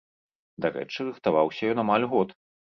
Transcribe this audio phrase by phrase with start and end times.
[0.65, 2.35] Дарэчы, рыхтаваўся ён амаль год.